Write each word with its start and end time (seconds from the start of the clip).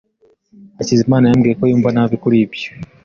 Hakizimana 0.77 1.25
yambwiye 1.27 1.55
ko 1.59 1.63
yumva 1.69 1.89
nabi 1.91 2.15
kuri 2.23 2.37
ibyo. 2.45 2.69